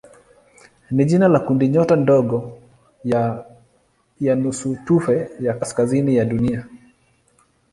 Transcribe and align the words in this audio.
ni 0.91 1.05
jina 1.05 1.27
la 1.27 1.39
kundinyota 1.39 1.95
ndogo 1.95 2.59
ya 4.19 4.35
nusutufe 4.35 5.29
ya 5.39 5.53
kaskazini 5.53 6.15
ya 6.15 6.25
Dunia. 6.25 6.65